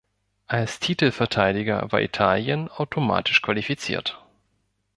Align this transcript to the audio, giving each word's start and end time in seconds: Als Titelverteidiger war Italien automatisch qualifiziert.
Als 0.47 0.79
Titelverteidiger 0.79 1.91
war 1.91 2.01
Italien 2.01 2.71
automatisch 2.71 3.43
qualifiziert. 3.43 4.25